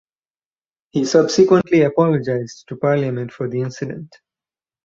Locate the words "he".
0.89-1.05